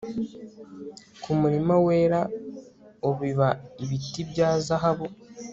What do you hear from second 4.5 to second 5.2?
zahabu